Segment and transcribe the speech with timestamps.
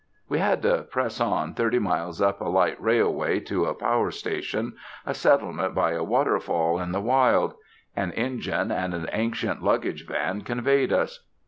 [0.27, 4.73] We had to press on thirty miles up a 'light railway' to a power station,
[5.05, 7.53] a settlement by a waterfall in the wild.
[7.95, 11.23] An engine and an ancient luggage van conveyed us.